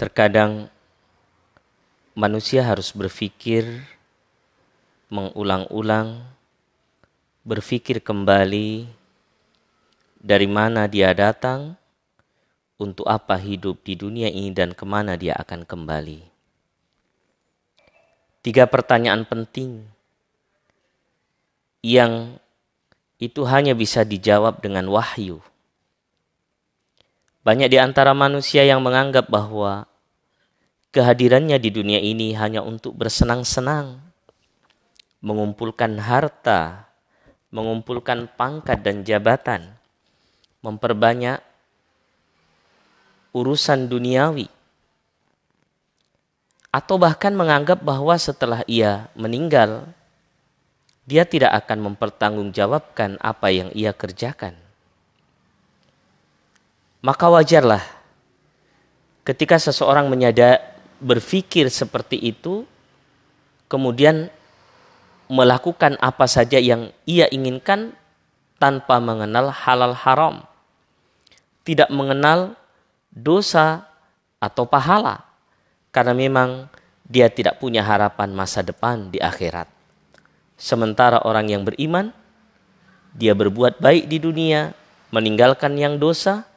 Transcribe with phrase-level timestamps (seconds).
[0.00, 0.72] Terkadang
[2.16, 3.84] manusia harus berpikir
[5.12, 6.24] mengulang-ulang,
[7.44, 8.88] berpikir kembali
[10.24, 11.76] dari mana dia datang,
[12.80, 16.24] untuk apa hidup di dunia ini dan ke mana dia akan kembali.
[18.40, 19.84] Tiga pertanyaan penting
[21.84, 22.40] yang
[23.20, 25.44] itu hanya bisa dijawab dengan wahyu.
[27.40, 29.88] Banyak di antara manusia yang menganggap bahwa
[30.92, 33.96] kehadirannya di dunia ini hanya untuk bersenang-senang,
[35.24, 36.84] mengumpulkan harta,
[37.48, 39.72] mengumpulkan pangkat dan jabatan,
[40.60, 41.40] memperbanyak
[43.32, 44.52] urusan duniawi.
[46.70, 49.90] Atau bahkan menganggap bahwa setelah ia meninggal,
[51.08, 54.69] dia tidak akan mempertanggungjawabkan apa yang ia kerjakan.
[57.00, 57.80] Maka wajarlah
[59.24, 60.60] ketika seseorang menyadar
[61.00, 62.68] berpikir seperti itu,
[63.72, 64.28] kemudian
[65.30, 67.96] melakukan apa saja yang ia inginkan
[68.60, 70.44] tanpa mengenal halal haram.
[71.64, 72.58] Tidak mengenal
[73.14, 73.88] dosa
[74.42, 75.24] atau pahala
[75.94, 76.68] karena memang
[77.06, 79.70] dia tidak punya harapan masa depan di akhirat.
[80.60, 82.12] Sementara orang yang beriman
[83.16, 84.76] dia berbuat baik di dunia,
[85.14, 86.49] meninggalkan yang dosa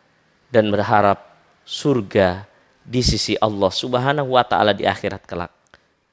[0.54, 1.34] dan berharap
[1.66, 2.46] surga
[2.86, 5.50] di sisi Allah Subhanahu wa taala di akhirat kelak.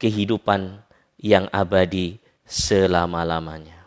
[0.00, 0.80] Kehidupan
[1.20, 2.16] yang abadi
[2.48, 3.79] selama-lamanya.